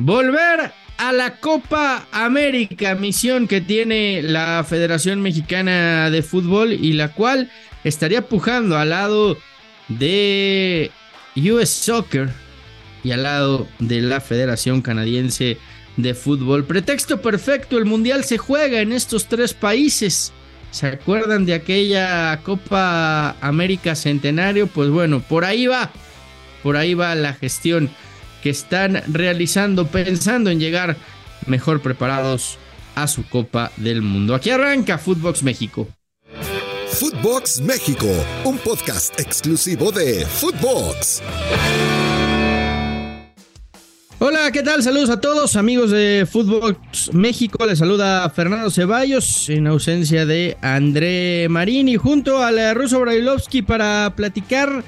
volver 0.00 0.72
a 0.96 1.12
la 1.12 1.36
Copa 1.36 2.06
América, 2.10 2.94
misión 2.94 3.46
que 3.46 3.60
tiene 3.60 4.22
la 4.22 4.64
Federación 4.68 5.20
Mexicana 5.20 6.10
de 6.10 6.22
Fútbol 6.22 6.72
y 6.72 6.94
la 6.94 7.12
cual 7.12 7.50
estaría 7.84 8.26
pujando 8.26 8.78
al 8.78 8.90
lado 8.90 9.36
de 9.88 10.90
US 11.36 11.70
Soccer 11.70 12.30
y 13.02 13.12
al 13.12 13.24
lado 13.24 13.66
de 13.78 14.00
la 14.00 14.20
Federación 14.20 14.82
Canadiense 14.82 15.58
de 15.96 16.14
Fútbol. 16.14 16.64
Pretexto 16.64 17.20
perfecto, 17.20 17.76
el 17.76 17.84
Mundial 17.84 18.24
se 18.24 18.38
juega 18.38 18.80
en 18.80 18.92
estos 18.92 19.26
tres 19.26 19.54
países. 19.54 20.32
¿Se 20.70 20.86
acuerdan 20.86 21.46
de 21.46 21.54
aquella 21.54 22.40
Copa 22.42 23.36
América 23.40 23.94
Centenario? 23.94 24.66
Pues 24.66 24.88
bueno, 24.88 25.20
por 25.20 25.44
ahí 25.44 25.66
va, 25.66 25.90
por 26.62 26.76
ahí 26.76 26.94
va 26.94 27.14
la 27.14 27.34
gestión 27.34 27.90
que 28.42 28.50
están 28.50 29.02
realizando 29.12 29.86
pensando 29.86 30.50
en 30.50 30.60
llegar 30.60 30.96
mejor 31.46 31.80
preparados 31.80 32.58
a 32.94 33.06
su 33.06 33.26
Copa 33.28 33.72
del 33.76 34.02
Mundo. 34.02 34.34
Aquí 34.34 34.50
arranca 34.50 34.98
Footbox 34.98 35.42
México. 35.42 35.88
Footbox 36.92 37.60
México, 37.60 38.06
un 38.44 38.58
podcast 38.58 39.18
exclusivo 39.18 39.92
de 39.92 40.26
Footbox. 40.26 41.22
Hola, 44.18 44.50
¿qué 44.52 44.62
tal? 44.62 44.82
Saludos 44.82 45.08
a 45.08 45.18
todos, 45.18 45.56
amigos 45.56 45.90
de 45.90 46.28
Footbox 46.30 47.14
México. 47.14 47.64
Les 47.64 47.78
saluda 47.78 48.28
Fernando 48.28 48.70
Ceballos 48.70 49.48
en 49.48 49.66
ausencia 49.66 50.26
de 50.26 50.58
André 50.60 51.48
Marini 51.48 51.96
junto 51.96 52.42
al 52.42 52.74
ruso 52.74 53.00
Brailovsky 53.00 53.62
para 53.62 54.12
platicar 54.14 54.84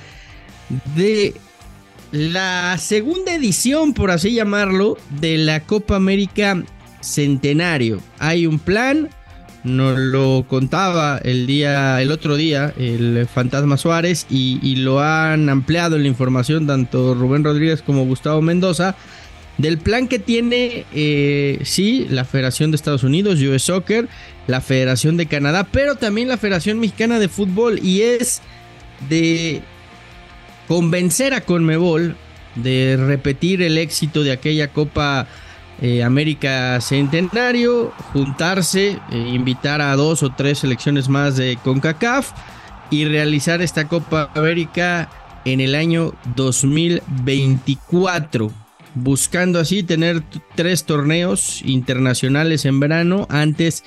de 0.95 1.35
la 2.13 2.77
segunda 2.79 3.35
edición, 3.35 3.95
por 3.95 4.11
así 4.11 4.35
llamarlo, 4.35 4.99
de 5.19 5.39
la 5.39 5.61
Copa 5.61 5.97
América 5.97 6.63
Centenario. 7.01 8.01
Hay 8.19 8.47
un 8.47 8.59
plan, 8.59 9.09
nos 9.65 9.99
lo 9.99 10.45
contaba 10.47 11.19
el 11.25 11.47
día, 11.47 12.01
el 12.03 12.13
otro 12.13 12.37
día, 12.37 12.75
el 12.79 13.27
Fantasma 13.27 13.79
Suárez, 13.79 14.27
y, 14.29 14.77
lo 14.77 15.01
han 15.01 15.49
ampliado 15.49 15.97
en 15.97 16.03
la 16.03 16.09
información 16.09 16.67
tanto 16.67 17.15
Rubén 17.15 17.45
Rodríguez 17.45 17.83
como 17.83 18.05
Gustavo 18.05 18.43
Mendoza. 18.43 18.95
Del 19.59 19.79
plan 19.79 20.09
que 20.09 20.19
tiene, 20.19 20.85
eh, 20.95 21.61
sí, 21.65 22.07
la 22.11 22.25
Federación 22.25 22.71
de 22.71 22.77
Estados 22.77 23.05
Unidos, 23.05 23.41
US 23.41 23.63
Soccer, 23.63 24.09
la 24.47 24.61
Federación 24.61 25.17
de 25.17 25.27
Canadá, 25.27 25.67
pero 25.71 25.97
también 25.97 26.29
la 26.29 26.39
Federación 26.39 26.79
Mexicana 26.79 27.19
de 27.19 27.29
Fútbol, 27.29 27.79
y 27.83 28.03
es 28.03 28.43
de 29.09 29.63
convencer 30.69 31.35
a 31.35 31.43
Conmebol 31.43 32.17
de 32.55 32.97
repetir 32.99 33.63
el 33.63 33.79
éxito 33.79 34.23
de 34.23 34.33
aquella 34.33 34.69
Copa 34.69 35.27
eh, 35.81 36.05
América 36.05 36.79
Centenario, 36.81 37.93
juntarse, 38.13 38.99
e 39.11 39.19
invitar 39.19 39.81
a 39.81 39.97
dos 39.97 40.23
o 40.23 40.31
tres 40.31 40.61
selecciones 40.61 41.09
más 41.09 41.37
de 41.37 41.59
CONCACAF 41.65 42.31
y 42.91 43.07
realizar 43.07 43.63
esta 43.63 43.89
Copa 43.89 44.31
América 44.35 45.09
en 45.45 45.61
el 45.61 45.75
año 45.75 46.15
2024, 46.37 48.53
buscando 48.95 49.59
así 49.59 49.83
tener 49.83 50.23
tres 50.55 50.85
torneos 50.85 51.63
internacionales 51.65 52.65
en 52.65 52.79
verano 52.79 53.27
antes 53.29 53.83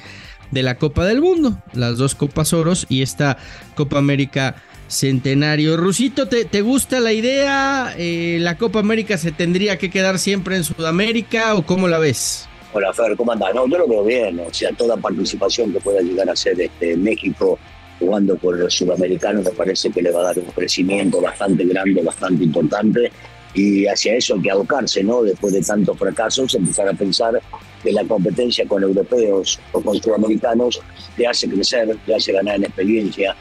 de 0.52 0.64
la 0.64 0.78
Copa 0.78 1.06
del 1.06 1.22
Mundo, 1.22 1.58
las 1.74 1.98
dos 1.98 2.14
Copas 2.16 2.52
Oros 2.52 2.86
y 2.90 3.04
esta 3.04 3.38
Copa 3.76 4.00
América 4.00 4.58
centenario. 4.88 5.78
Rusito, 5.78 6.28
¿te, 6.28 6.46
te 6.46 6.62
gusta 6.62 7.00
la 7.00 7.14
idea? 7.14 7.94
Eh, 7.98 8.38
¿La 8.40 8.58
Copa 8.58 8.80
América 8.80 9.18
se 9.18 9.32
tendría 9.32 9.78
que 9.78 9.90
quedar 9.90 10.20
siempre 10.20 10.56
en 10.56 10.64
Sudamérica 10.64 11.56
o 11.56 11.66
cómo 11.66 11.88
la 11.88 12.00
ves? 12.00 12.48
Hola 12.74 12.92
Fer, 12.94 13.16
¿cómo 13.16 13.32
andás? 13.32 13.56
No, 13.56 13.68
yo 13.68 13.78
lo 13.78 13.88
veo 13.88 14.04
bien, 14.04 14.40
o 14.40 14.54
sea, 14.54 14.70
toda 14.74 14.98
participación 14.98 15.72
que 15.72 15.80
pueda 15.80 16.02
llegar 16.02 16.30
a 16.30 16.36
ser 16.36 16.60
este, 16.60 16.98
México 16.98 17.58
jugando 18.00 18.36
por 18.36 18.58
los 18.60 18.74
sudamericanos 18.74 19.46
me 19.46 19.52
parece 19.52 19.90
que 19.90 20.02
le 20.02 20.12
va 20.12 20.20
a 20.20 20.24
dar 20.24 20.40
un 20.40 20.52
crecimiento 20.52 21.22
bastante 21.22 21.64
grande, 21.64 22.02
bastante 22.02 22.44
importante 22.44 23.12
y 23.54 23.88
hacia 23.88 24.16
eso 24.16 24.36
hay 24.36 24.42
que 24.42 24.52
abocarse, 24.52 25.02
¿no? 25.02 25.24
Después 25.24 25.54
de 25.54 25.62
tantos 25.62 25.98
fracasos, 25.98 26.54
empezar 26.56 26.90
a 26.90 26.94
pensar 26.94 27.42
que 27.82 27.94
la 27.94 28.04
competencia 28.04 28.68
con 28.68 28.84
europeos 28.84 29.60
o 29.72 29.82
con 29.82 30.02
sudamericanos 30.02 30.82
te 31.16 31.26
hace 31.26 31.48
crecer, 31.48 31.98
te 32.06 32.16
hace 32.16 32.34
ganar 32.34 32.58
en 32.58 32.66
experiencia, 32.66 33.36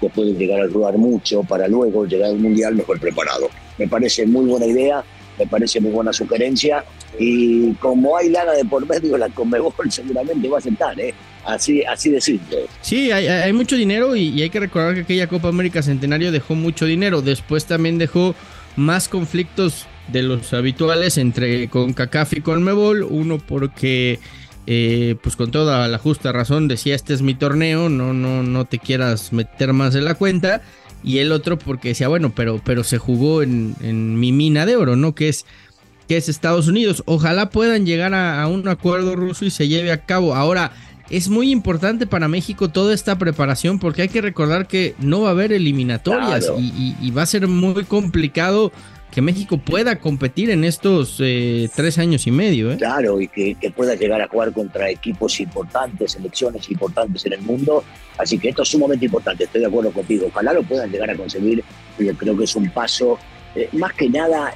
que 0.00 0.08
puede 0.08 0.32
llegar 0.32 0.60
a 0.60 0.70
jugar 0.70 0.96
mucho 0.98 1.42
para 1.42 1.68
luego 1.68 2.06
llegar 2.06 2.30
al 2.30 2.38
Mundial 2.38 2.74
mejor 2.74 3.00
preparado. 3.00 3.48
Me 3.78 3.88
parece 3.88 4.26
muy 4.26 4.46
buena 4.46 4.66
idea, 4.66 5.04
me 5.38 5.46
parece 5.46 5.80
muy 5.80 5.90
buena 5.90 6.12
sugerencia 6.12 6.84
y 7.18 7.72
como 7.74 8.16
hay 8.16 8.28
lana 8.28 8.52
de 8.52 8.64
por 8.64 8.86
medio, 8.86 9.16
la 9.16 9.28
Conmebol 9.28 9.72
seguramente 9.90 10.48
va 10.48 10.56
a 10.56 10.60
aceptar, 10.60 10.98
¿eh? 11.00 11.14
Así, 11.44 11.82
así 11.84 12.10
de 12.10 12.20
simple. 12.20 12.66
Sí, 12.82 13.10
hay, 13.10 13.52
mucho 13.52 13.74
dinero 13.74 14.14
y, 14.14 14.42
hay 14.42 14.50
que 14.50 14.60
recordar 14.60 14.94
que 14.94 15.00
aquella 15.00 15.26
Copa 15.26 15.48
América 15.48 15.82
Centenario 15.82 16.32
dejó 16.32 16.54
mucho 16.54 16.84
dinero. 16.84 17.22
Después 17.22 17.64
también 17.64 17.96
dejó 17.96 18.34
más 18.76 19.08
conflictos 19.08 19.86
de 20.08 20.22
los 20.22 20.52
habituales 20.52 21.16
entre 21.16 21.68
CONCACAF 21.68 22.34
y 22.34 22.40
CONMEBOL. 22.42 23.04
Uno 23.04 23.38
porque 23.38 24.18
eh, 24.66 25.16
pues 25.22 25.36
con 25.36 25.50
toda 25.50 25.88
la 25.88 25.98
justa 25.98 26.32
razón 26.32 26.68
decía 26.68 26.94
este 26.94 27.14
es 27.14 27.22
mi 27.22 27.34
torneo, 27.34 27.88
no, 27.88 28.12
no, 28.12 28.42
no 28.42 28.64
te 28.64 28.78
quieras 28.78 29.32
meter 29.32 29.72
más 29.72 29.94
en 29.94 30.04
la 30.04 30.14
cuenta. 30.14 30.62
Y 31.02 31.18
el 31.18 31.32
otro 31.32 31.58
porque 31.58 31.88
decía, 31.88 32.08
bueno, 32.08 32.32
pero, 32.34 32.60
pero 32.62 32.84
se 32.84 32.98
jugó 32.98 33.42
en, 33.42 33.74
mi 34.20 34.32
mina 34.32 34.66
de 34.66 34.76
oro, 34.76 34.96
¿no? 34.96 35.14
Que 35.14 35.28
es, 35.28 35.46
que 36.08 36.16
es 36.16 36.28
Estados 36.28 36.68
Unidos. 36.68 37.02
Ojalá 37.06 37.50
puedan 37.50 37.86
llegar 37.86 38.12
a, 38.14 38.46
un 38.48 38.68
acuerdo 38.68 39.16
ruso 39.16 39.44
y 39.44 39.50
se 39.50 39.66
lleve 39.66 39.92
a 39.92 40.04
cabo. 40.04 40.34
Ahora, 40.34 40.72
es 41.08 41.28
muy 41.28 41.50
importante 41.50 42.06
para 42.06 42.28
México 42.28 42.68
toda 42.68 42.94
esta 42.94 43.18
preparación 43.18 43.78
porque 43.78 44.02
hay 44.02 44.08
que 44.08 44.20
recordar 44.20 44.68
que 44.68 44.94
no 44.98 45.22
va 45.22 45.28
a 45.28 45.32
haber 45.32 45.52
eliminatorias 45.52 46.52
y, 46.58 47.10
va 47.12 47.22
a 47.22 47.26
ser 47.26 47.48
muy 47.48 47.84
complicado 47.84 48.72
que 49.10 49.20
México 49.20 49.58
pueda 49.58 49.98
competir 49.98 50.50
en 50.50 50.64
estos 50.64 51.16
eh, 51.20 51.68
tres 51.74 51.98
años 51.98 52.26
y 52.26 52.30
medio. 52.30 52.72
¿eh? 52.72 52.76
Claro, 52.76 53.20
y 53.20 53.28
que, 53.28 53.56
pueda 53.74 53.94
llegar 53.94 54.20
a 54.22 54.28
jugar 54.28 54.52
contra 54.52 54.88
equipos 54.90 55.40
importantes, 55.40 56.12
selecciones 56.12 56.70
importantes 56.70 57.26
en 57.26 57.34
el 57.34 57.42
mundo. 57.42 57.82
Así 58.18 58.38
que 58.38 58.50
esto 58.50 58.62
es 58.62 58.68
sumamente 58.68 59.06
importante, 59.06 59.44
estoy 59.44 59.62
de 59.62 59.66
acuerdo 59.66 59.90
contigo. 59.90 60.26
Ojalá 60.28 60.52
lo 60.52 60.62
puedan 60.62 60.90
llegar 60.90 61.10
a 61.10 61.16
conseguir. 61.16 61.64
Yo 61.98 62.14
creo 62.14 62.36
que 62.36 62.44
es 62.44 62.54
un 62.54 62.70
paso, 62.70 63.18
eh, 63.54 63.68
más 63.72 63.92
que 63.94 64.08
nada, 64.08 64.54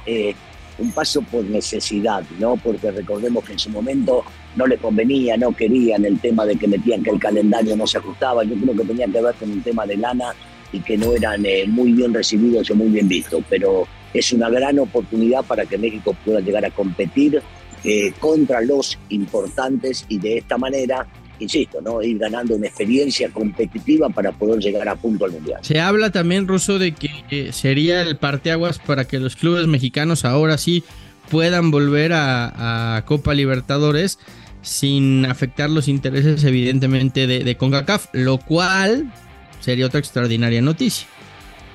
un 0.77 0.91
paso 0.91 1.21
por 1.21 1.43
necesidad, 1.43 2.23
¿no? 2.39 2.55
Porque 2.57 2.91
recordemos 2.91 3.43
que 3.43 3.53
en 3.53 3.59
su 3.59 3.69
momento 3.69 4.23
no 4.55 4.67
le 4.67 4.77
convenía, 4.77 5.37
no 5.37 5.51
querían 5.53 6.05
el 6.05 6.19
tema 6.19 6.45
de 6.45 6.55
que 6.55 6.67
metían 6.67 7.03
que 7.03 7.11
el 7.11 7.19
calendario 7.19 7.75
no 7.75 7.87
se 7.87 7.97
ajustaba. 7.97 8.43
Yo 8.43 8.55
creo 8.55 8.75
que 8.75 8.83
tenía 8.83 9.07
que 9.07 9.21
ver 9.21 9.35
con 9.35 9.51
un 9.51 9.61
tema 9.61 9.85
de 9.85 9.97
lana 9.97 10.33
y 10.71 10.79
que 10.79 10.97
no 10.97 11.13
eran 11.13 11.45
muy 11.67 11.91
bien 11.93 12.13
recibidos 12.13 12.69
o 12.71 12.75
muy 12.75 12.87
bien 12.87 13.07
vistos. 13.07 13.43
Pero 13.49 13.87
es 14.19 14.31
una 14.31 14.49
gran 14.49 14.79
oportunidad 14.79 15.43
para 15.43 15.65
que 15.65 15.77
México 15.77 16.15
pueda 16.25 16.39
llegar 16.39 16.65
a 16.65 16.71
competir 16.71 17.41
eh, 17.83 18.13
contra 18.19 18.61
los 18.61 18.97
importantes 19.09 20.05
y 20.09 20.19
de 20.19 20.37
esta 20.39 20.57
manera 20.57 21.05
insisto, 21.39 21.81
¿no? 21.81 22.01
ir 22.01 22.17
ganando 22.17 22.55
una 22.55 22.67
experiencia 22.67 23.29
competitiva 23.29 24.09
para 24.09 24.31
poder 24.31 24.59
llegar 24.59 24.87
a 24.87 24.95
punto 24.95 25.25
al 25.25 25.31
mundial. 25.31 25.59
Se 25.61 25.79
habla 25.79 26.11
también, 26.11 26.47
Ruso, 26.47 26.79
de 26.79 26.93
que 26.93 27.09
eh, 27.29 27.51
sería 27.51 28.01
el 28.01 28.17
parteaguas 28.17 28.79
para 28.79 29.05
que 29.05 29.19
los 29.19 29.35
clubes 29.35 29.67
mexicanos 29.67 30.25
ahora 30.25 30.57
sí 30.57 30.83
puedan 31.29 31.71
volver 31.71 32.13
a, 32.13 33.03
Copa 33.05 33.33
Libertadores 33.33 34.19
sin 34.61 35.25
afectar 35.25 35.69
los 35.69 35.87
intereses, 35.87 36.43
evidentemente, 36.43 37.27
de, 37.27 37.43
de 37.43 37.57
CONCACAF, 37.57 38.07
lo 38.13 38.37
cual 38.39 39.11
sería 39.59 39.85
otra 39.85 39.99
extraordinaria 39.99 40.61
noticia. 40.61 41.07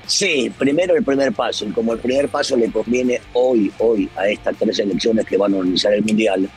Sí, 0.05 0.51
primero 0.57 0.95
el 0.95 1.03
primer 1.03 1.31
paso. 1.31 1.65
Y 1.65 1.69
como 1.71 1.93
el 1.93 1.99
primer 1.99 2.27
paso 2.29 2.57
le 2.57 2.69
conviene 2.71 3.21
hoy, 3.33 3.71
hoy, 3.79 4.09
a 4.15 4.27
estas 4.27 4.55
tres 4.57 4.79
elecciones 4.79 5.25
que 5.25 5.37
van 5.37 5.53
a 5.53 5.57
organizar 5.57 5.93
el 5.93 6.03
Mundial, 6.03 6.49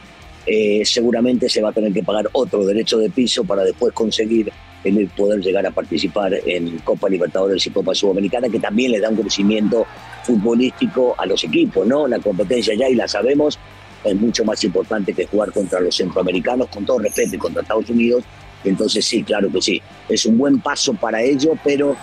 eh, 0.46 0.82
seguramente 0.84 1.48
se 1.48 1.62
va 1.62 1.70
a 1.70 1.72
tener 1.72 1.92
que 1.92 2.02
pagar 2.02 2.28
otro 2.32 2.64
derecho 2.64 2.98
de 2.98 3.10
piso 3.10 3.44
para 3.44 3.64
después 3.64 3.92
conseguir 3.92 4.52
el 4.84 5.08
poder 5.08 5.40
llegar 5.40 5.66
a 5.66 5.70
participar 5.70 6.34
en 6.44 6.78
Copa 6.80 7.08
Libertadores 7.08 7.66
y 7.66 7.70
Copa 7.70 7.94
Sudamericana, 7.94 8.48
que 8.50 8.60
también 8.60 8.92
le 8.92 9.00
da 9.00 9.08
un 9.08 9.16
crecimiento 9.16 9.86
futbolístico 10.22 11.14
a 11.16 11.24
los 11.24 11.42
equipos, 11.44 11.86
¿no? 11.86 12.06
La 12.06 12.18
competencia 12.18 12.74
ya, 12.74 12.88
y 12.88 12.94
la 12.94 13.08
sabemos, 13.08 13.58
es 14.04 14.14
mucho 14.14 14.44
más 14.44 14.62
importante 14.62 15.14
que 15.14 15.26
jugar 15.26 15.52
contra 15.52 15.80
los 15.80 15.96
centroamericanos, 15.96 16.68
con 16.68 16.84
todo 16.84 16.98
respeto, 16.98 17.36
y 17.36 17.38
contra 17.38 17.62
Estados 17.62 17.88
Unidos. 17.88 18.24
Entonces 18.62 19.04
sí, 19.04 19.22
claro 19.22 19.50
que 19.50 19.62
sí, 19.62 19.80
es 20.08 20.26
un 20.26 20.36
buen 20.36 20.60
paso 20.60 20.92
para 20.92 21.22
ello, 21.22 21.52
pero 21.64 21.96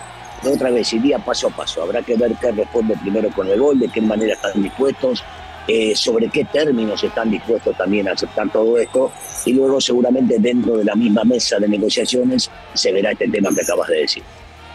otra 0.50 0.72
vez 0.72 0.92
iría 0.94 1.20
paso 1.20 1.48
a 1.48 1.52
paso. 1.52 1.84
Habrá 1.84 2.02
que 2.02 2.16
ver 2.16 2.36
qué 2.40 2.52
responde 2.52 2.96
primero 2.98 3.30
con 3.30 3.48
el 3.48 3.60
gol, 3.60 3.80
de 3.80 3.90
qué 3.90 4.02
manera 4.02 4.34
están 4.34 4.62
dispuestos, 4.62 5.24
eh, 5.68 5.96
sobre 5.96 6.30
qué 6.30 6.46
términos 6.46 7.04
están 7.04 7.30
dispuestos 7.30 7.78
también 7.78 8.08
a 8.08 8.14
aceptar 8.14 8.50
todo 8.52 8.78
esto. 8.78 9.12
Y 9.46 9.54
luego 9.54 9.80
seguramente 9.80 10.38
dentro 10.40 10.78
de 10.78 10.86
la 10.86 10.96
misma 10.96 11.24
mesa 11.24 11.60
de 11.60 11.68
negociaciones 11.68 12.50
se 12.74 12.92
verá 12.92 13.12
este 13.12 13.28
tema 13.28 13.50
que 13.54 13.62
acabas 13.62 13.90
de 13.90 14.02
decir. 14.02 14.24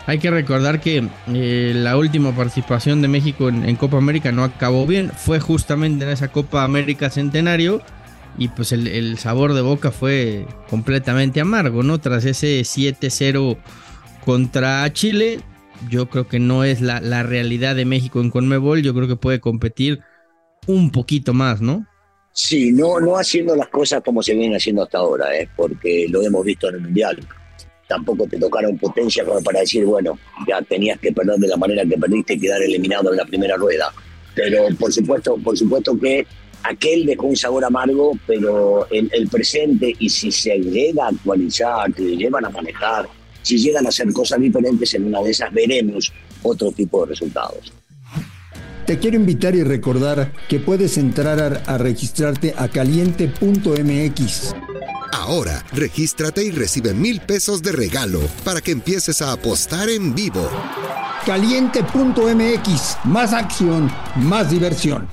Hay 0.06 0.20
que 0.20 0.30
recordar 0.30 0.80
que 0.80 1.08
eh, 1.34 1.72
la 1.74 1.96
última 1.96 2.30
participación 2.30 3.02
de 3.02 3.08
México 3.08 3.48
en, 3.48 3.74
Copa 3.74 3.96
América 3.96 4.30
no 4.30 4.44
acabó 4.44 4.86
bien, 4.86 5.10
fue 5.10 5.40
justamente 5.40 6.04
en 6.04 6.12
esa 6.12 6.28
Copa 6.28 6.62
América 6.62 7.10
Centenario 7.10 7.82
y 8.38 8.48
pues 8.48 8.70
el, 8.70 9.18
sabor 9.18 9.52
de 9.52 9.62
boca 9.62 9.90
fue 9.90 10.46
completamente 10.70 11.40
amargo, 11.40 11.82
¿no? 11.82 11.98
Tras 11.98 12.24
ese 12.24 12.60
7-0 12.60 13.56
contra 14.24 14.92
Chile, 14.92 15.40
yo 15.90 16.08
creo 16.08 16.28
que 16.28 16.38
no 16.38 16.64
es 16.64 16.80
la, 16.80 17.00
la 17.00 17.22
realidad 17.22 17.76
de 17.76 17.84
México 17.84 18.20
en 18.20 18.30
Conmebol, 18.30 18.82
yo 18.82 18.94
creo 18.94 19.08
que 19.08 19.16
puede 19.16 19.40
competir 19.40 20.00
un 20.66 20.90
poquito 20.90 21.34
más, 21.34 21.60
¿no? 21.60 21.86
Sí, 22.32 22.72
no, 22.72 23.00
no 23.00 23.16
haciendo 23.16 23.56
las 23.56 23.68
cosas 23.68 24.02
como 24.04 24.22
se 24.22 24.34
vienen 24.34 24.56
haciendo 24.56 24.82
hasta 24.82 24.98
ahora, 24.98 25.34
¿eh? 25.38 25.48
porque 25.56 26.06
lo 26.10 26.22
hemos 26.22 26.44
visto 26.44 26.68
en 26.68 26.74
el 26.76 26.80
Mundial 26.82 27.26
tampoco 27.86 28.26
te 28.26 28.38
tocaron 28.38 28.76
potencia 28.78 29.24
como 29.24 29.42
para 29.42 29.60
decir, 29.60 29.84
bueno, 29.84 30.18
ya 30.46 30.60
tenías 30.62 30.98
que 30.98 31.12
perder 31.12 31.38
de 31.38 31.48
la 31.48 31.56
manera 31.56 31.84
que 31.84 31.96
perdiste 31.96 32.34
y 32.34 32.40
quedar 32.40 32.62
eliminado 32.62 33.10
en 33.10 33.18
la 33.18 33.24
primera 33.24 33.56
rueda. 33.56 33.92
Pero 34.34 34.66
por 34.78 34.92
supuesto, 34.92 35.36
por 35.38 35.56
supuesto 35.56 35.98
que 35.98 36.26
aquel 36.62 37.06
dejó 37.06 37.26
un 37.26 37.36
sabor 37.36 37.64
amargo, 37.64 38.12
pero 38.26 38.86
el, 38.90 39.08
el 39.12 39.28
presente 39.28 39.94
y 39.98 40.08
si 40.08 40.30
se 40.30 40.58
llega 40.58 41.06
a 41.06 41.08
actualizar, 41.08 41.92
si 41.94 42.16
llevan 42.16 42.44
a 42.44 42.50
manejar, 42.50 43.08
si 43.46 43.58
llegan 43.58 43.86
a 43.86 43.90
hacer 43.90 44.12
cosas 44.12 44.40
diferentes 44.40 44.92
en 44.94 45.04
una 45.04 45.22
de 45.22 45.30
esas, 45.30 45.52
veremos 45.52 46.12
otro 46.42 46.72
tipo 46.72 47.02
de 47.02 47.10
resultados. 47.10 47.72
Te 48.86 48.98
quiero 48.98 49.16
invitar 49.16 49.54
y 49.54 49.62
recordar 49.62 50.32
que 50.48 50.58
puedes 50.58 50.98
entrar 50.98 51.62
a, 51.64 51.78
registrarte 51.78 52.54
a 52.56 52.66
caliente.mx. 52.68 54.54
Ahora, 55.12 55.64
regístrate 55.72 56.44
y 56.44 56.50
recibe 56.50 56.92
mil 56.92 57.20
pesos 57.20 57.62
de 57.62 57.70
regalo 57.70 58.20
para 58.44 58.60
que 58.60 58.72
empieces 58.72 59.22
a 59.22 59.30
apostar 59.30 59.88
en 59.90 60.12
vivo. 60.12 60.50
Caliente.mx, 61.24 62.96
más 63.04 63.32
acción, 63.32 63.92
más 64.16 64.50
diversión. 64.50 65.08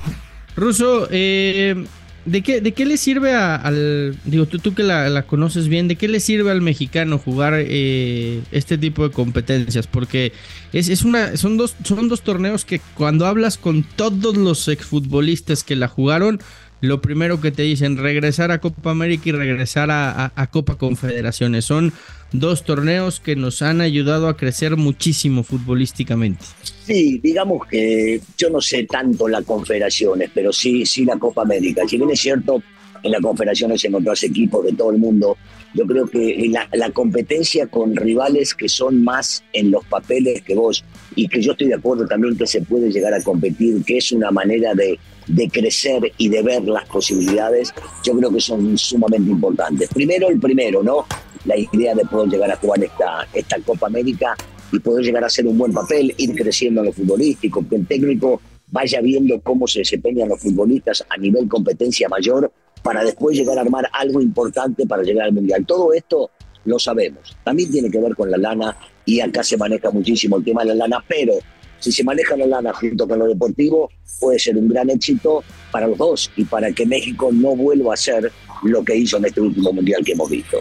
Ruso, 0.56 1.07
eh, 1.12 1.85
¿De 2.25 2.42
qué, 2.42 2.62
¿De 2.62 2.72
qué 2.72 2.86
le 2.86 2.96
sirve 2.96 3.34
al, 3.34 4.18
digo, 4.24 4.46
tú, 4.46 4.58
tú 4.58 4.74
que 4.74 4.84
la, 4.84 5.24
conoces 5.24 5.68
bien, 5.68 5.90
¿de 5.90 5.98
qué 5.98 6.08
le 6.08 6.22
sirve 6.22 6.52
al 6.52 6.62
mexicano 6.62 7.18
jugar 7.18 7.54
eh, 7.58 8.42
este 8.52 8.78
tipo 8.78 9.08
de 9.08 9.14
competencias? 9.14 9.88
Porque 9.88 10.31
es, 10.72 10.88
es, 10.88 11.04
una, 11.04 11.36
son, 11.36 11.58
dos, 11.58 11.75
son 11.84 12.08
dos 12.08 12.22
torneos 12.22 12.64
que 12.64 12.80
cuando 12.96 13.25
hablas 13.25 13.58
con 13.58 13.84
todos 13.84 14.38
los 14.38 14.70
exfutbolistas 14.70 15.66
que 15.66 15.75
la 15.75 15.90
jugaron, 15.90 16.40
lo 16.83 17.00
primero 17.00 17.39
que 17.39 17.51
te 17.51 17.63
dicen, 17.63 17.95
regresar 17.95 18.51
a 18.51 18.59
Copa 18.59 18.91
América 18.91 19.30
y 19.30 19.31
regresar 19.31 19.88
a, 19.89 20.50
Copa 20.51 20.77
Confederaciones. 20.77 21.63
Son 21.63 21.94
dos 22.33 22.65
torneos 22.65 23.21
que 23.21 23.38
nos 23.38 23.62
han 23.62 23.80
ayudado 23.80 24.27
a 24.27 24.35
crecer 24.35 24.75
muchísimo 24.75 25.44
futbolísticamente. 25.44 26.44
Sí, 26.85 27.21
digamos 27.24 27.65
que 27.68 28.19
yo 28.38 28.50
no 28.50 28.59
sé 28.59 28.83
tanto 28.83 29.30
las 29.30 29.45
confederaciones, 29.45 30.30
pero 30.33 30.51
sí, 30.51 30.85
sí 30.85 31.06
la 31.06 31.15
Copa 31.15 31.44
América. 31.44 31.83
Si 31.88 31.95
bien 31.95 32.09
es 32.09 32.19
cierto, 32.19 32.62
en 33.01 33.12
las 33.13 33.21
confederaciones 33.21 33.85
encontrás 33.85 34.21
equipos 34.24 34.65
de 34.65 34.74
todo 34.74 34.91
el 34.91 34.97
mundo, 34.97 35.38
yo 35.74 35.85
creo 35.85 36.06
que 36.06 36.50
la, 36.50 36.68
la, 36.74 36.89
competencia 36.89 37.68
con 37.68 37.95
rivales 37.95 38.53
que 38.53 38.68
son 38.68 39.01
más 39.06 39.41
en 39.53 39.71
los 39.71 39.85
papeles 39.85 40.41
que 40.41 40.53
vos, 40.53 40.83
y 41.15 41.30
que 41.30 41.41
yo 41.41 41.53
estoy 41.53 41.68
de 41.68 41.75
acuerdo 41.75 42.06
también 42.07 42.38
que 42.38 42.45
se 42.45 42.62
puede 42.62 42.91
llegar 42.91 43.13
a 43.13 43.24
competir, 43.24 43.85
que 43.85 43.97
es 43.97 44.12
una 44.12 44.31
manera 44.31 44.74
de, 44.74 45.00
de 45.28 45.50
crecer 45.50 46.12
y 46.18 46.30
de 46.30 46.42
ver 46.42 46.64
las 46.64 46.88
posibilidades, 46.88 47.74
yo 48.04 48.18
creo 48.18 48.31
que 48.31 48.42
son 48.42 48.78
sumamente 48.78 49.30
importantes. 49.30 49.90
Primero, 49.90 50.30
el 50.30 50.40
primero, 50.40 50.84
¿no? 50.84 51.06
La 51.46 51.58
idea 51.58 51.94
de 51.94 52.06
poder 52.06 52.30
llegar 52.30 52.52
a 52.52 52.56
jugar 52.56 52.84
esta, 52.84 53.28
esta 53.34 53.60
Copa 53.60 53.88
América 53.88 54.36
y 54.72 54.80
poder 54.80 55.06
llegar 55.06 55.24
a 55.24 55.28
hacer 55.28 55.46
un 55.46 55.58
buen 55.58 55.72
papel, 55.72 56.14
ir 56.18 56.36
creciendo 56.36 56.81
en 56.81 56.88
lo 56.88 56.94
futbolístico, 56.94 57.66
que 57.68 57.75
el 57.75 57.88
técnico 57.88 58.42
vaya 58.68 59.02
viendo 59.02 59.40
cómo 59.42 59.68
se 59.68 59.80
desempeñan 59.80 60.30
los 60.30 60.42
futbolistas 60.42 61.06
a 61.08 61.18
nivel 61.18 61.48
competencia 61.48 62.10
mayor 62.10 62.52
para 62.81 63.04
después 63.04 63.38
llegar 63.38 63.58
a 63.58 63.62
armar 63.62 63.88
algo 63.94 64.19
importante 64.19 64.88
para 64.88 65.04
llegar 65.04 65.26
al 65.28 65.34
Mundial. 65.34 65.66
Todo 65.66 65.94
esto 65.94 66.31
lo 66.66 66.80
sabemos. 66.80 67.38
También 67.44 67.72
tiene 67.72 67.92
que 67.92 68.00
ver 68.00 68.16
con 68.16 68.31
la 68.31 68.38
lana 68.38 68.76
y 69.06 69.19
acá 69.19 69.44
se 69.44 69.58
maneja 69.58 69.92
muchísimo 69.92 70.38
el 70.38 70.44
tema 70.44 70.64
de 70.64 70.69
la 70.69 70.76
lana, 70.76 71.04
pero 71.08 71.34
si 71.83 71.91
se 71.91 72.03
maneja 72.03 72.38
la 72.38 72.47
lana 72.47 72.74
junto 72.74 73.07
con 73.07 73.19
lo 73.19 73.27
deportivo, 73.27 73.89
puede 74.19 74.39
ser 74.39 74.57
un 74.57 74.69
gran 74.69 74.89
éxito 74.89 75.44
para 75.71 75.88
los 75.88 75.97
dos 75.97 76.31
y 76.38 76.45
para 76.45 76.71
que 76.71 76.85
México 76.85 77.30
no 77.33 77.56
vuelva 77.56 77.94
a 77.94 77.97
ser 77.97 78.31
lo 78.63 78.83
que 78.83 78.95
hizo 78.95 79.18
en 79.18 79.25
este 79.25 79.41
último 79.41 79.74
mundial 79.74 80.01
que 80.06 80.13
hemos 80.13 80.30
visto. 80.30 80.59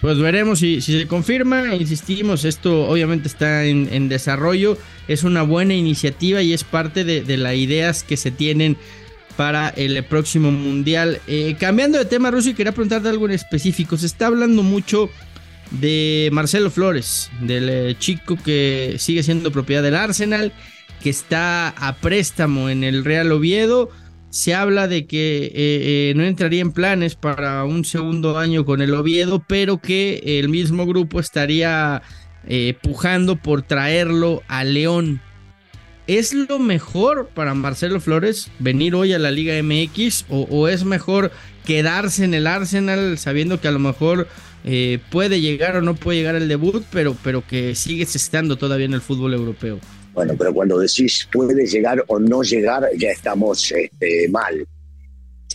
Pues 0.00 0.18
veremos 0.18 0.60
si, 0.60 0.80
se 0.80 1.06
confirma, 1.06 1.74
insistimos, 1.74 2.44
esto 2.44 2.88
obviamente 2.88 3.28
está 3.28 3.64
en, 3.64 4.08
desarrollo, 4.08 4.78
es 5.08 5.24
una 5.24 5.42
buena 5.42 5.74
iniciativa 5.74 6.40
y 6.42 6.52
es 6.52 6.62
parte 6.64 7.04
de, 7.04 7.36
las 7.36 7.54
ideas 7.54 8.04
que 8.04 8.16
se 8.16 8.30
tienen 8.30 8.76
para 9.36 9.68
el 9.70 10.02
próximo 10.04 10.50
mundial. 10.50 11.20
Eh, 11.28 11.56
cambiando 11.58 11.98
de 11.98 12.04
tema, 12.04 12.30
Rusia, 12.30 12.54
quería 12.54 12.72
preguntarte 12.72 13.08
algo 13.08 13.26
en 13.26 13.32
específico. 13.32 13.96
Se 13.96 14.06
está 14.06 14.26
hablando 14.26 14.64
mucho 14.64 15.10
de 15.70 16.28
Marcelo 16.32 16.70
Flores, 16.70 17.30
del 17.40 17.68
eh, 17.68 17.96
chico 17.98 18.36
que 18.36 18.96
sigue 18.98 19.22
siendo 19.22 19.50
propiedad 19.50 19.82
del 19.82 19.94
Arsenal, 19.94 20.52
que 21.02 21.10
está 21.10 21.68
a 21.68 21.96
préstamo 21.96 22.68
en 22.68 22.84
el 22.84 23.04
Real 23.04 23.30
Oviedo. 23.32 23.90
Se 24.30 24.54
habla 24.54 24.88
de 24.88 25.06
que 25.06 25.46
eh, 25.46 25.50
eh, 25.54 26.12
no 26.16 26.24
entraría 26.24 26.60
en 26.60 26.72
planes 26.72 27.14
para 27.14 27.64
un 27.64 27.84
segundo 27.84 28.38
año 28.38 28.64
con 28.64 28.82
el 28.82 28.94
Oviedo, 28.94 29.42
pero 29.46 29.78
que 29.78 30.38
el 30.38 30.48
mismo 30.48 30.86
grupo 30.86 31.20
estaría 31.20 32.02
pujando 32.80 33.36
por 33.36 33.60
traerlo 33.60 34.42
a 34.48 34.64
León. 34.64 35.20
¿Es 36.06 36.32
lo 36.32 36.58
mejor 36.58 37.28
para 37.34 37.52
Marcelo 37.52 38.00
Flores 38.00 38.50
venir 38.58 38.94
hoy 38.94 39.12
a 39.12 39.18
la 39.18 39.30
Liga 39.30 39.54
MX 39.62 40.24
o 40.30 40.66
es 40.68 40.84
mejor 40.84 41.30
quedarse 41.66 42.24
en 42.24 42.32
el 42.32 42.46
Arsenal 42.46 43.18
sabiendo 43.18 43.60
que 43.60 43.68
a 43.68 43.72
lo 43.72 43.78
mejor 43.78 44.26
eh, 44.70 44.98
puede 45.10 45.40
llegar 45.40 45.76
o 45.76 45.80
no 45.80 45.94
puede 45.94 46.18
llegar 46.18 46.34
el 46.34 46.46
debut, 46.46 46.84
pero, 46.92 47.16
pero 47.24 47.42
que 47.46 47.74
sigues 47.74 48.14
estando 48.14 48.58
todavía 48.58 48.84
en 48.84 48.92
el 48.92 49.00
fútbol 49.00 49.32
europeo. 49.32 49.78
Bueno, 50.12 50.34
pero 50.36 50.52
cuando 50.52 50.78
decís 50.78 51.26
puede 51.32 51.66
llegar 51.66 52.04
o 52.06 52.18
no 52.18 52.42
llegar, 52.42 52.86
ya 52.98 53.08
estamos 53.08 53.72
este, 53.72 54.28
mal. 54.28 54.66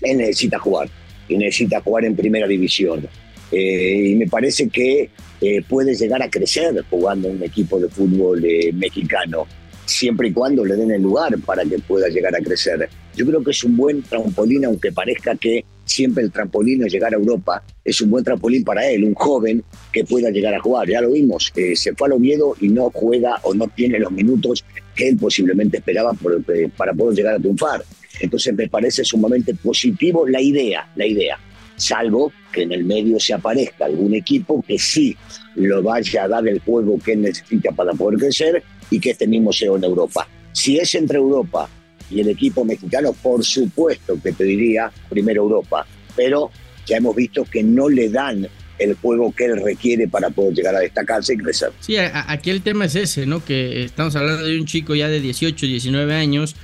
Él 0.01 0.17
necesita 0.17 0.57
jugar 0.57 0.89
y 1.29 1.37
necesita 1.37 1.79
jugar 1.81 2.05
en 2.05 2.15
primera 2.15 2.47
división. 2.47 3.07
Eh, 3.51 4.13
y 4.13 4.15
me 4.15 4.25
parece 4.25 4.67
que 4.67 5.11
eh, 5.41 5.61
puede 5.69 5.93
llegar 5.93 6.23
a 6.23 6.29
crecer 6.31 6.83
jugando 6.89 7.27
en 7.27 7.35
un 7.35 7.43
equipo 7.43 7.79
de 7.79 7.89
fútbol 7.89 8.43
mexicano, 8.73 9.45
siempre 9.85 10.29
y 10.29 10.33
cuando 10.33 10.65
le 10.65 10.75
den 10.75 10.89
el 10.89 11.03
lugar 11.03 11.37
para 11.45 11.63
que 11.63 11.77
pueda 11.77 12.07
llegar 12.07 12.35
a 12.35 12.39
crecer. 12.39 12.89
Yo 13.15 13.27
creo 13.27 13.43
que 13.43 13.51
es 13.51 13.63
un 13.63 13.77
buen 13.77 14.01
trampolín, 14.01 14.65
aunque 14.65 14.91
parezca 14.91 15.35
que 15.35 15.63
siempre 15.85 16.23
el 16.23 16.31
trampolín 16.31 16.83
es 16.83 16.93
llegar 16.93 17.13
a 17.13 17.17
Europa, 17.17 17.63
es 17.83 17.99
un 18.01 18.09
buen 18.09 18.23
trampolín 18.23 18.63
para 18.63 18.87
él, 18.89 19.03
un 19.03 19.13
joven 19.13 19.63
que 19.91 20.03
pueda 20.03 20.29
llegar 20.29 20.53
a 20.53 20.59
jugar. 20.59 20.89
Ya 20.89 21.01
lo 21.01 21.11
vimos, 21.11 21.51
eh, 21.55 21.75
se 21.75 21.93
fue 21.93 22.09
a 22.09 22.15
Oviedo 22.15 22.55
y 22.59 22.69
no 22.69 22.89
juega 22.91 23.39
o 23.43 23.53
no 23.53 23.67
tiene 23.67 23.99
los 23.99 24.11
minutos 24.11 24.63
que 24.95 25.09
él 25.09 25.17
posiblemente 25.17 25.77
esperaba 25.77 26.15
eh, 26.53 26.69
para 26.75 26.93
poder 26.93 27.17
llegar 27.17 27.35
a 27.35 27.39
triunfar. 27.39 27.83
Entonces 28.19 28.53
me 28.53 28.67
parece 28.67 29.03
sumamente 29.03 29.53
positivo 29.55 30.27
la 30.27 30.39
idea, 30.39 30.87
la 30.95 31.05
idea, 31.05 31.39
salvo 31.75 32.31
que 32.51 32.63
en 32.63 32.71
el 32.71 32.85
medio 32.85 33.19
se 33.19 33.33
aparezca 33.33 33.85
algún 33.85 34.13
equipo 34.13 34.63
que 34.65 34.77
sí 34.77 35.17
lo 35.55 35.81
vaya 35.81 36.23
a 36.23 36.27
dar 36.27 36.47
el 36.47 36.59
juego 36.59 36.99
que 36.99 37.15
necesita 37.15 37.71
para 37.71 37.93
poder 37.93 38.19
crecer 38.19 38.63
y 38.89 38.99
que 38.99 39.11
este 39.11 39.27
mismo 39.27 39.51
sea 39.51 39.71
en 39.75 39.83
Europa. 39.83 40.27
Si 40.51 40.77
es 40.77 40.93
entre 40.93 41.17
Europa 41.17 41.67
y 42.09 42.19
el 42.19 42.29
equipo 42.29 42.63
mexicano, 42.65 43.13
por 43.13 43.43
supuesto 43.43 44.17
que 44.21 44.31
te 44.31 44.43
diría 44.43 44.91
primero 45.09 45.43
Europa, 45.43 45.85
pero 46.15 46.51
ya 46.85 46.97
hemos 46.97 47.15
visto 47.15 47.45
que 47.45 47.63
no 47.63 47.89
le 47.89 48.09
dan 48.09 48.47
el 48.79 48.95
juego 48.95 49.33
que 49.33 49.45
él 49.45 49.61
requiere 49.61 50.07
para 50.07 50.29
poder 50.29 50.53
llegar 50.53 50.75
a 50.75 50.79
destacarse 50.79 51.33
y 51.33 51.37
crecer. 51.37 51.71
Sí, 51.79 51.95
aquí 51.97 52.49
el 52.49 52.61
tema 52.61 52.85
es 52.85 52.95
ese, 52.95 53.25
¿no? 53.25 53.43
Que 53.43 53.83
estamos 53.83 54.15
hablando 54.15 54.45
de 54.45 54.59
un 54.59 54.65
chico 54.65 54.95
ya 54.95 55.07
de 55.07 55.19
18, 55.19 55.65
19 55.65 56.13
años 56.13 56.55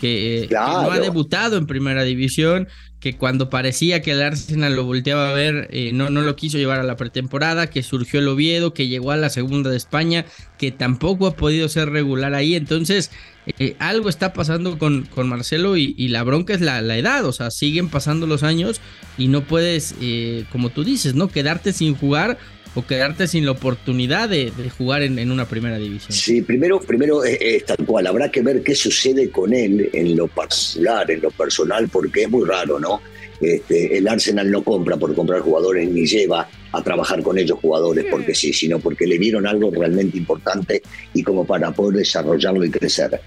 que, 0.00 0.44
eh, 0.44 0.48
que 0.48 0.54
no 0.54 0.90
ha 0.90 1.00
debutado 1.00 1.56
en 1.56 1.66
primera 1.66 2.04
división 2.04 2.68
que 3.00 3.16
cuando 3.16 3.50
parecía 3.50 4.00
que 4.00 4.12
el 4.12 4.22
Arsenal 4.22 4.74
lo 4.74 4.84
volteaba 4.84 5.30
a 5.30 5.34
ver, 5.34 5.68
eh, 5.70 5.90
no, 5.92 6.10
no 6.10 6.22
lo 6.22 6.34
quiso 6.34 6.58
llevar 6.58 6.80
a 6.80 6.82
la 6.82 6.96
pretemporada, 6.96 7.68
que 7.68 7.82
surgió 7.82 8.20
el 8.20 8.28
Oviedo, 8.28 8.72
que 8.72 8.88
llegó 8.88 9.10
a 9.12 9.16
la 9.16 9.28
segunda 9.28 9.70
de 9.70 9.76
España, 9.76 10.24
que 10.58 10.72
tampoco 10.72 11.26
ha 11.26 11.36
podido 11.36 11.68
ser 11.68 11.90
regular 11.90 12.34
ahí. 12.34 12.54
Entonces, 12.54 13.10
eh, 13.58 13.76
algo 13.78 14.08
está 14.08 14.32
pasando 14.32 14.78
con, 14.78 15.02
con 15.04 15.28
Marcelo 15.28 15.76
y, 15.76 16.08
la 16.08 16.24
bronca 16.24 16.54
es 16.54 16.60
la, 16.60 16.80
la, 16.82 16.96
edad, 16.96 17.24
o 17.24 17.32
sea, 17.32 17.50
siguen 17.50 17.88
pasando 17.88 18.26
los 18.26 18.42
años 18.42 18.80
y 19.18 19.28
no 19.28 19.44
puedes, 19.44 19.94
eh, 20.00 20.44
como 20.50 20.70
tú 20.70 20.82
dices, 20.82 21.14
¿no? 21.14 21.28
Quedarte 21.28 21.72
sin 21.72 21.94
jugar 21.94 22.38
o 22.76 22.86
quedarte 22.86 23.26
sin 23.26 23.46
la 23.46 23.52
oportunidad 23.52 24.28
de, 24.28 24.52
jugar 24.76 25.02
en, 25.02 25.30
una 25.30 25.48
primera 25.48 25.78
división. 25.78 26.12
Sí, 26.12 26.42
primero, 26.42 26.78
primero 26.78 27.24
es, 27.24 27.64
tal 27.64 27.78
cual, 27.86 28.06
habrá 28.06 28.30
que 28.30 28.42
ver 28.42 28.62
qué 28.62 28.74
sucede 28.74 29.30
con 29.30 29.54
él 29.54 29.88
en 29.92 30.14
lo 30.14 30.28
particular, 30.28 31.10
en 31.10 31.22
lo 31.22 31.30
personal, 31.30 31.88
porque 31.88 32.24
es 32.24 32.30
muy 32.30 32.46
raro, 32.46 32.78
¿no? 32.78 33.00
Este, 33.40 33.96
el 33.96 34.06
Arsenal 34.08 34.50
no 34.50 34.62
compra 34.62 34.96
por 34.96 35.14
comprar 35.14 35.40
jugadores 35.40 35.90
ni 35.90 36.06
lleva 36.06 36.48
a 36.72 36.82
trabajar 36.82 37.22
con 37.22 37.38
ellos 37.38 37.58
jugadores 37.60 38.06
porque 38.10 38.34
sí, 38.34 38.52
sino 38.52 38.78
porque 38.78 39.06
le 39.06 39.18
vieron 39.18 39.46
algo 39.46 39.70
realmente 39.70 40.16
importante 40.16 40.82
y 41.12 41.22
como 41.22 41.46
para 41.46 41.70
poder 41.70 41.98
desarrollarlo 41.98 42.64
y 42.64 42.70
crecer. 42.70 43.20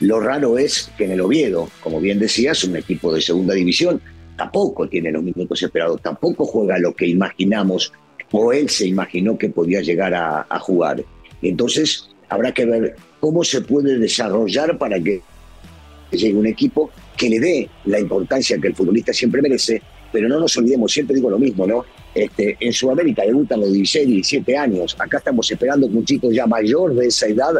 Lo 0.00 0.20
raro 0.20 0.58
es 0.58 0.90
que 0.98 1.04
en 1.04 1.12
el 1.12 1.20
Oviedo, 1.20 1.70
como 1.80 2.00
bien 2.00 2.18
decías, 2.18 2.64
un 2.64 2.76
equipo 2.76 3.14
de 3.14 3.20
segunda 3.20 3.54
división, 3.54 4.00
tampoco 4.36 4.88
tiene 4.88 5.12
los 5.12 5.22
minutos 5.22 5.62
esperados, 5.62 6.02
tampoco 6.02 6.44
juega 6.44 6.78
lo 6.78 6.94
que 6.94 7.06
imaginamos 7.06 7.92
o 8.36 8.52
él 8.52 8.68
se 8.68 8.88
imaginó 8.88 9.38
que 9.38 9.48
podía 9.48 9.80
llegar 9.80 10.12
a, 10.12 10.58
jugar. 10.58 11.04
Entonces, 11.40 12.08
habrá 12.28 12.52
que 12.52 12.66
ver 12.66 12.96
cómo 13.20 13.44
se 13.44 13.60
puede 13.60 13.96
desarrollar 13.96 14.76
para 14.76 14.98
que 14.98 15.20
llegue 16.10 16.34
un 16.34 16.46
equipo 16.46 16.90
que 17.16 17.28
le 17.28 17.38
dé 17.38 17.70
la 17.84 18.00
importancia 18.00 18.58
que 18.58 18.68
el 18.68 18.74
futbolista 18.74 19.12
siempre 19.12 19.40
merece, 19.40 19.80
pero 20.12 20.28
no 20.28 20.40
nos 20.40 20.56
olvidemos, 20.56 20.92
siempre 20.92 21.14
digo 21.14 21.30
lo 21.30 21.38
mismo, 21.38 21.64
¿no? 21.64 21.84
Este, 22.12 22.56
en 22.58 22.72
Sudamérica 22.72 23.22
debutan 23.22 23.60
los 23.60 23.72
16, 23.72 24.08
17 24.08 24.56
años, 24.56 24.96
acá 24.98 25.18
estamos 25.18 25.48
esperando 25.48 25.88
que 25.88 25.96
un 25.96 26.04
chico 26.04 26.32
ya 26.32 26.46
mayor 26.46 26.92
de 26.92 27.06
esa 27.06 27.28
edad 27.28 27.54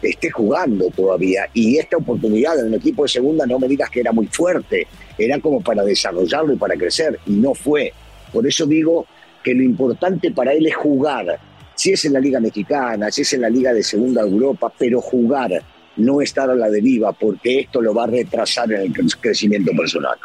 esté 0.00 0.30
jugando 0.30 0.90
todavía. 0.90 1.48
Y 1.54 1.76
esta 1.78 1.96
oportunidad 1.96 2.58
en 2.60 2.66
un 2.66 2.74
equipo 2.74 3.02
de 3.02 3.08
segunda, 3.08 3.46
no 3.46 3.58
me 3.58 3.66
digas 3.66 3.90
que 3.90 4.00
era 4.00 4.12
muy 4.12 4.26
fuerte, 4.28 4.86
era 5.18 5.40
como 5.40 5.60
para 5.60 5.82
desarrollarlo 5.82 6.52
y 6.52 6.56
para 6.56 6.76
crecer, 6.76 7.18
y 7.26 7.32
no 7.32 7.52
fue. 7.52 7.92
Por 8.32 8.46
eso 8.46 8.64
digo 8.64 9.06
que 9.42 9.54
lo 9.54 9.62
importante 9.62 10.30
para 10.30 10.52
él 10.52 10.66
es 10.66 10.76
jugar. 10.76 11.38
Si 11.74 11.92
es 11.92 12.04
en 12.04 12.12
la 12.12 12.20
Liga 12.20 12.40
Mexicana, 12.40 13.10
si 13.10 13.22
es 13.22 13.32
en 13.32 13.42
la 13.42 13.50
Liga 13.50 13.72
de 13.72 13.82
Segunda 13.82 14.22
Europa, 14.22 14.72
pero 14.78 15.00
jugar, 15.00 15.62
no 15.96 16.20
estar 16.20 16.50
a 16.50 16.54
la 16.54 16.68
deriva, 16.68 17.12
porque 17.12 17.60
esto 17.60 17.80
lo 17.80 17.94
va 17.94 18.04
a 18.04 18.08
retrasar 18.08 18.72
en 18.72 18.92
el 18.94 19.16
crecimiento 19.16 19.72
personal. 19.72 20.16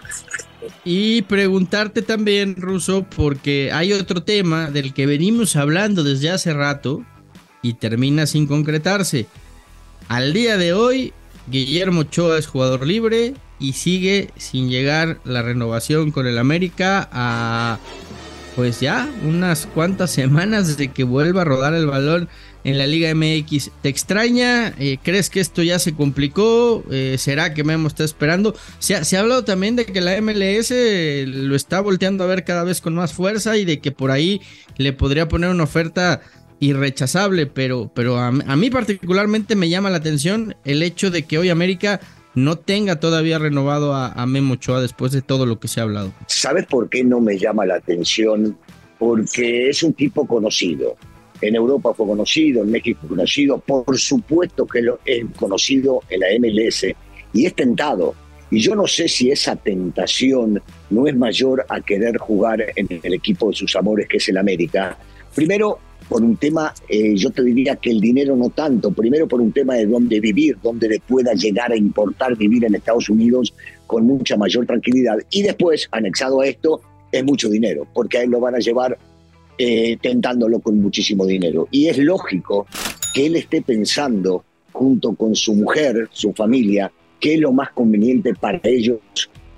Y 0.84 1.22
preguntarte 1.24 2.02
también, 2.02 2.56
Ruso, 2.56 3.06
porque 3.16 3.72
hay 3.72 3.94
otro 3.94 4.24
tema 4.24 4.70
del 4.70 4.94
que 4.94 5.06
venimos 5.06 5.56
hablando 5.56 6.04
desde 6.04 6.30
hace 6.30 6.54
rato 6.54 7.06
y 7.62 7.74
termina 7.74 8.26
sin 8.26 8.48
concretarse. 8.48 9.28
Al 10.08 10.34
día 10.34 10.58
de 10.58 10.74
hoy, 10.74 11.14
Guillermo 11.48 12.02
Ochoa 12.02 12.38
es 12.38 12.48
jugador 12.48 12.86
libre 12.86 13.34
y 13.60 13.74
sigue 13.74 14.30
sin 14.38 14.70
llegar 14.70 15.20
la 15.24 15.42
renovación 15.42 16.12
con 16.12 16.28
el 16.28 16.38
América 16.38 17.08
a 17.12 17.80
pues 18.56 18.80
ya 18.80 19.10
unas 19.24 19.68
cuantas 19.68 20.12
semanas 20.12 20.68
desde 20.68 20.88
que 20.92 21.04
vuelva 21.04 21.42
a 21.42 21.46
rodar 21.46 21.74
el 21.74 21.88
balón 21.88 22.30
en 22.64 22.78
la 22.78 22.88
Liga 22.88 23.14
MX. 23.14 23.72
¿Te 23.82 23.90
extraña? 23.90 24.74
Eh, 24.80 24.98
¿Crees 25.04 25.30
que 25.30 25.42
esto 25.42 25.62
ya 25.62 25.78
se 25.78 25.94
complicó? 25.94 26.84
Eh, 26.90 27.18
¿Será 27.20 27.54
que 27.54 27.64
Memo 27.64 27.88
está 27.88 28.06
esperando? 28.06 28.56
Se 28.80 28.96
ha, 28.96 29.04
se 29.04 29.18
ha, 29.18 29.20
hablado 29.20 29.44
también 29.44 29.76
de 29.76 29.86
que 29.86 30.00
la 30.02 30.20
MLS 30.22 30.72
lo 31.28 31.56
está 31.56 31.82
volteando 31.82 32.24
a 32.24 32.28
ver 32.28 32.46
cada 32.46 32.64
vez 32.64 32.80
con 32.80 32.96
más 32.96 33.14
fuerza 33.14 33.58
y 33.58 33.66
de 33.66 33.80
que 33.80 33.92
por 33.92 34.12
ahí 34.12 34.42
le 34.78 34.94
podría 34.94 35.28
poner 35.28 35.50
una 35.50 35.64
oferta 35.66 36.22
irrechazable, 36.60 37.48
pero, 37.48 37.92
pero 37.94 38.18
a, 38.18 38.28
a 38.28 38.56
mí 38.56 38.70
particularmente 38.70 39.56
me 39.56 39.68
llama 39.70 39.90
la 39.90 39.98
atención 39.98 40.56
el 40.64 40.82
hecho 40.82 41.12
de 41.12 41.24
que 41.24 41.38
hoy 41.38 41.50
América 41.50 42.00
no 42.36 42.58
tenga 42.58 43.00
todavía 43.00 43.40
renovado 43.40 43.94
a, 43.94 44.26
Memo 44.26 44.56
Ochoa 44.56 44.82
después 44.82 45.12
de 45.12 45.22
todo 45.22 45.46
lo 45.46 45.60
que 45.60 45.68
se 45.68 45.80
ha 45.80 45.84
hablado. 45.84 46.14
¿Sabes 46.28 46.66
por 46.66 46.90
qué 46.90 47.04
no 47.04 47.22
me 47.22 47.38
llama 47.38 47.66
la 47.66 47.76
atención? 47.76 48.58
Porque 49.00 49.70
es 49.70 49.82
un 49.84 49.94
tipo 49.94 50.28
conocido. 50.28 50.98
En 51.42 51.56
Europa 51.56 51.94
fue 51.94 52.06
conocido, 52.06 52.64
en 52.64 52.72
México 52.72 53.08
conocido, 53.08 53.58
por 53.60 53.98
supuesto 53.98 54.66
que 54.66 54.82
lo 54.82 55.00
es 55.06 55.26
conocido 55.38 56.02
en 56.10 56.20
la 56.22 56.28
MLS 56.40 56.86
y 57.34 57.46
es 57.46 57.56
tentado. 57.56 58.16
Y 58.52 58.60
yo 58.60 58.76
no 58.76 58.88
sé 58.88 59.08
si 59.08 59.32
esa 59.32 59.56
tentación 59.56 60.62
no 60.90 61.08
es 61.08 61.16
mayor 61.16 61.66
a 61.68 61.82
querer 61.82 62.18
jugar 62.18 62.64
en 62.76 62.88
el 63.04 63.14
equipo 63.14 63.50
de 63.50 63.56
sus 63.56 63.76
amores, 63.76 64.08
que 64.08 64.18
es 64.18 64.30
el 64.30 64.38
América. 64.38 64.98
Primero, 65.36 65.80
por 66.08 66.24
un 66.24 66.38
tema, 66.38 66.74
eh, 66.88 67.14
yo 67.16 67.30
te 67.30 67.44
diría 67.44 67.76
que 67.76 67.92
el 67.92 68.00
dinero 68.00 68.38
no 68.38 68.50
tanto, 68.50 68.92
primero 68.92 69.28
por 69.28 69.42
un 69.42 69.52
tema 69.52 69.76
de 69.76 69.86
dónde 69.86 70.20
vivir, 70.22 70.58
dónde 70.64 70.88
le 70.88 71.00
pueda 71.00 71.34
llegar 71.34 71.74
a 71.74 71.76
importar 71.76 72.38
vivir 72.38 72.64
en 72.64 72.76
Estados 72.76 73.10
Unidos 73.10 73.54
con 73.86 74.06
mucha 74.06 74.38
mayor 74.38 74.66
tranquilidad. 74.66 75.18
Y 75.30 75.42
después, 75.42 75.90
anexado 75.92 76.40
a 76.40 76.48
esto, 76.48 76.80
es 77.12 77.24
mucho 77.24 77.50
dinero, 77.50 77.86
porque 77.94 78.20
a 78.20 78.24
él 78.24 78.30
lo 78.30 78.40
van 78.40 78.56
a 78.56 78.60
llevar 78.60 78.98
eh, 79.58 79.98
tentándolo 80.02 80.60
con 80.60 80.80
muchísimo 80.80 81.26
dinero. 81.26 81.68
Y 81.70 81.88
es 81.88 81.98
lógico 81.98 82.66
que 83.14 83.26
él 83.26 83.36
esté 83.36 83.62
pensando, 83.62 84.46
junto 84.72 85.16
con 85.16 85.36
su 85.36 85.54
mujer, 85.54 86.08
su 86.12 86.34
familia, 86.34 86.92
qué 87.20 87.34
es 87.34 87.40
lo 87.40 87.52
más 87.52 87.72
conveniente 87.72 88.34
para 88.34 88.62
ellos 88.64 89.00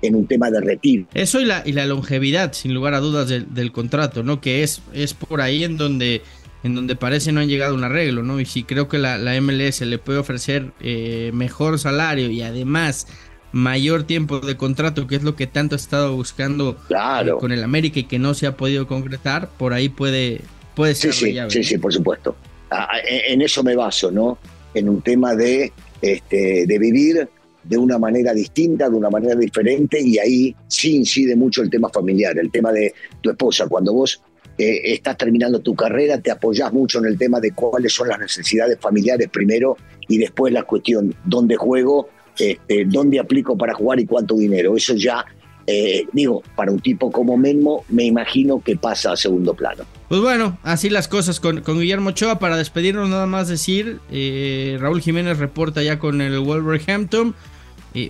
en 0.02 0.14
un 0.14 0.26
tema 0.26 0.50
de 0.50 0.60
retiro. 0.60 1.06
Eso 1.14 1.40
y 1.40 1.44
la, 1.44 1.62
y 1.64 1.72
la 1.72 1.86
longevidad, 1.86 2.52
sin 2.52 2.74
lugar 2.74 2.94
a 2.94 3.00
dudas, 3.00 3.28
del, 3.28 3.72
contrato, 3.72 4.22
¿no? 4.22 4.40
Que 4.40 4.62
es, 4.62 4.82
es 4.92 5.14
por 5.14 5.40
ahí 5.40 5.64
en 5.64 5.76
donde 5.76 6.22
en 6.64 6.74
donde 6.74 6.96
parece 6.96 7.30
no 7.30 7.40
han 7.40 7.48
llegado 7.48 7.72
a 7.72 7.76
un 7.76 7.84
arreglo, 7.84 8.24
¿no? 8.24 8.40
Y 8.40 8.44
si 8.44 8.64
creo 8.64 8.88
que 8.88 8.98
la, 8.98 9.18
MLS 9.40 9.80
le 9.82 9.98
puede 9.98 10.18
ofrecer 10.18 10.72
eh, 10.80 11.30
mejor 11.32 11.78
salario 11.78 12.30
y 12.30 12.42
además 12.42 13.06
mayor 13.52 14.02
tiempo 14.02 14.40
de 14.40 14.56
contrato, 14.56 15.06
que 15.06 15.16
es 15.16 15.22
lo 15.22 15.36
que 15.36 15.46
tanto 15.46 15.76
ha 15.76 15.78
estado 15.78 16.14
buscando 16.14 16.76
eh, 16.90 17.30
con 17.38 17.52
el 17.52 17.62
América 17.62 18.00
y 18.00 18.04
que 18.04 18.18
no 18.18 18.34
se 18.34 18.46
ha 18.46 18.56
podido 18.56 18.86
concretar, 18.86 19.48
por 19.56 19.72
ahí 19.72 19.88
puede, 19.88 20.40
puede 20.74 20.94
ser. 20.94 21.12
Sí, 21.12 21.32
sí, 21.32 21.38
sí, 21.48 21.64
sí, 21.64 21.78
por 21.78 21.92
supuesto. 21.92 22.36
Ah, 22.70 22.88
ah, 22.90 22.98
en 23.06 23.40
eso 23.40 23.62
me 23.62 23.76
baso, 23.76 24.10
¿no? 24.10 24.38
En 24.74 24.88
un 24.88 25.00
tema 25.00 25.34
de, 25.34 25.72
este, 26.02 26.66
de 26.66 26.78
vivir 26.78 27.28
de 27.64 27.76
una 27.76 27.98
manera 27.98 28.32
distinta, 28.32 28.88
de 28.88 28.96
una 28.96 29.10
manera 29.10 29.34
diferente, 29.34 30.00
y 30.00 30.18
ahí 30.18 30.54
sí 30.66 30.96
incide 30.96 31.36
mucho 31.36 31.62
el 31.62 31.70
tema 31.70 31.88
familiar, 31.88 32.38
el 32.38 32.50
tema 32.50 32.72
de 32.72 32.94
tu 33.20 33.30
esposa. 33.30 33.66
Cuando 33.68 33.92
vos 33.92 34.22
eh, 34.56 34.92
estás 34.92 35.16
terminando 35.16 35.60
tu 35.60 35.74
carrera, 35.74 36.20
te 36.20 36.30
apoyas 36.30 36.72
mucho 36.72 36.98
en 36.98 37.06
el 37.06 37.18
tema 37.18 37.40
de 37.40 37.52
cuáles 37.52 37.92
son 37.92 38.08
las 38.08 38.18
necesidades 38.18 38.78
familiares 38.80 39.28
primero 39.28 39.76
y 40.08 40.18
después 40.18 40.52
la 40.52 40.62
cuestión 40.62 41.14
dónde 41.24 41.56
juego, 41.56 42.08
este, 42.38 42.84
dónde 42.86 43.20
aplico 43.20 43.56
para 43.56 43.74
jugar 43.74 44.00
y 44.00 44.06
cuánto 44.06 44.36
dinero. 44.36 44.76
Eso 44.76 44.94
ya, 44.94 45.24
eh, 45.66 46.06
digo, 46.12 46.42
para 46.56 46.72
un 46.72 46.80
tipo 46.80 47.10
como 47.10 47.36
Menmo, 47.36 47.84
me 47.88 48.04
imagino 48.04 48.60
que 48.60 48.76
pasa 48.76 49.12
a 49.12 49.16
segundo 49.16 49.54
plano. 49.54 49.84
Pues 50.08 50.22
bueno, 50.22 50.58
así 50.62 50.88
las 50.88 51.06
cosas 51.06 51.38
con, 51.38 51.62
Guillermo 51.62 52.10
Ochoa. 52.10 52.38
Para 52.38 52.56
despedirnos, 52.56 53.08
nada 53.08 53.26
más 53.26 53.48
decir: 53.48 54.00
eh, 54.10 54.78
Raúl 54.80 55.02
Jiménez 55.02 55.38
reporta 55.38 55.82
ya 55.82 55.98
con 55.98 56.20
el 56.20 56.38
Wolverhampton. 56.38 57.34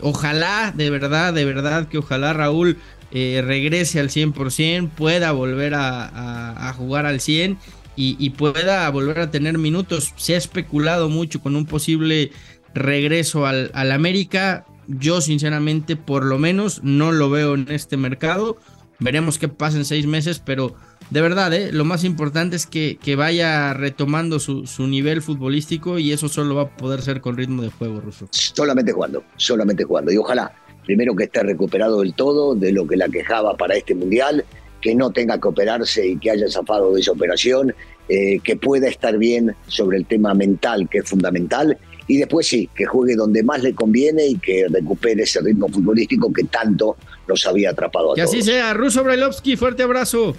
ojalá, 0.02 0.72
de 0.76 0.90
verdad, 0.90 1.34
de 1.34 1.44
verdad, 1.44 1.88
que 1.88 1.98
ojalá 1.98 2.32
Raúl 2.32 2.78
eh, 3.10 3.42
regrese 3.42 4.00
al 4.00 4.10
100%, 4.10 4.90
pueda 4.90 5.32
volver 5.32 5.72
a, 5.74 6.74
jugar 6.76 7.06
al 7.06 7.20
100 7.20 7.58
y, 7.96 8.30
pueda 8.30 8.88
volver 8.90 9.18
a 9.20 9.30
tener 9.30 9.58
minutos. 9.58 10.12
Se 10.16 10.34
ha 10.34 10.38
especulado 10.38 11.08
mucho 11.08 11.40
con 11.40 11.56
un 11.56 11.66
posible 11.66 12.30
regreso 12.74 13.46
al, 13.46 13.72
América. 13.92 14.66
Yo 14.86 15.20
sinceramente 15.20 15.96
por 15.96 16.24
lo 16.24 16.38
menos 16.38 16.82
no 16.82 17.12
lo 17.12 17.28
veo 17.28 17.54
en 17.54 17.66
este 17.70 17.96
mercado. 17.96 18.56
Veremos 19.00 19.38
qué 19.38 19.48
pasa 19.48 19.78
en 19.78 19.84
seis 19.84 20.06
meses, 20.06 20.38
pero 20.38 20.74
de 21.10 21.20
verdad, 21.20 21.52
¿eh? 21.54 21.72
lo 21.72 21.84
más 21.84 22.04
importante 22.04 22.56
es 22.56 22.66
que, 22.66 22.98
que 23.02 23.16
vaya 23.16 23.72
retomando 23.74 24.38
su, 24.38 24.66
su, 24.66 24.86
nivel 24.86 25.22
futbolístico 25.22 25.98
y 25.98 26.12
eso 26.12 26.28
solo 26.28 26.54
va 26.54 26.62
a 26.62 26.76
poder 26.76 27.02
ser 27.02 27.20
con 27.20 27.36
ritmo 27.36 27.62
de 27.62 27.70
juego, 27.70 28.00
Ruso. 28.00 28.28
Solamente 28.30 28.92
jugando, 28.92 29.22
solamente 29.36 29.84
jugando. 29.84 30.12
Y 30.12 30.16
ojalá 30.16 30.52
primero 30.88 31.14
que 31.14 31.24
esté 31.24 31.42
recuperado 31.42 32.00
del 32.00 32.14
todo 32.14 32.54
de 32.54 32.72
lo 32.72 32.86
que 32.86 32.96
la 32.96 33.10
quejaba 33.10 33.54
para 33.58 33.76
este 33.76 33.94
mundial, 33.94 34.42
que 34.80 34.94
no 34.94 35.10
tenga 35.10 35.38
que 35.38 35.48
operarse 35.48 36.06
y 36.06 36.18
que 36.18 36.30
haya 36.30 36.48
zafado 36.48 36.94
de 36.94 37.02
esa 37.02 37.12
operación, 37.12 37.74
eh, 38.08 38.40
que 38.42 38.56
pueda 38.56 38.88
estar 38.88 39.18
bien 39.18 39.54
sobre 39.66 39.98
el 39.98 40.06
tema 40.06 40.32
mental, 40.32 40.88
que 40.88 40.98
es 40.98 41.04
fundamental, 41.04 41.76
y 42.06 42.16
después 42.16 42.46
sí, 42.46 42.70
que 42.74 42.86
juegue 42.86 43.16
donde 43.16 43.42
más 43.42 43.62
le 43.62 43.74
conviene 43.74 44.28
y 44.28 44.38
que 44.38 44.64
recupere 44.70 45.24
ese 45.24 45.42
ritmo 45.42 45.68
futbolístico 45.68 46.32
que 46.32 46.44
tanto 46.44 46.96
nos 47.28 47.46
había 47.46 47.68
atrapado 47.68 48.12
a 48.12 48.14
que 48.14 48.22
todos. 48.22 48.32
Que 48.32 48.38
así 48.38 48.50
sea, 48.50 48.72
Ruso 48.72 49.04
Brailovsky, 49.04 49.56
fuerte 49.56 49.82
abrazo. 49.82 50.34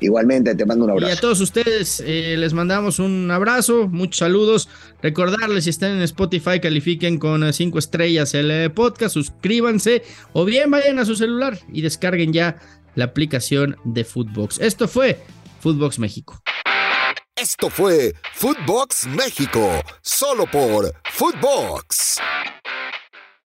Igualmente, 0.00 0.54
te 0.54 0.64
mando 0.64 0.84
un 0.84 0.92
abrazo. 0.92 1.12
Y 1.12 1.16
a 1.16 1.20
todos 1.20 1.40
ustedes 1.40 2.02
eh, 2.06 2.36
les 2.36 2.52
mandamos 2.52 2.98
un 2.98 3.30
abrazo, 3.30 3.88
muchos 3.88 4.18
saludos. 4.18 4.68
Recordarles, 5.02 5.64
si 5.64 5.70
están 5.70 5.92
en 5.92 6.02
Spotify, 6.02 6.60
califiquen 6.60 7.18
con 7.18 7.42
eh, 7.42 7.52
cinco 7.52 7.78
estrellas 7.78 8.34
el 8.34 8.50
eh, 8.50 8.70
podcast, 8.70 9.14
suscríbanse 9.14 10.02
o 10.32 10.44
bien 10.44 10.70
vayan 10.70 10.98
a 10.98 11.04
su 11.04 11.16
celular 11.16 11.58
y 11.72 11.82
descarguen 11.82 12.32
ya 12.32 12.58
la 12.94 13.06
aplicación 13.06 13.76
de 13.84 14.04
Footbox. 14.04 14.60
Esto 14.60 14.86
fue 14.86 15.20
Footbox 15.60 15.98
México. 15.98 16.40
Esto 17.34 17.70
fue 17.70 18.14
Footbox 18.34 19.06
México, 19.06 19.82
solo 20.02 20.46
por 20.50 20.92
Footbox. 21.12 22.18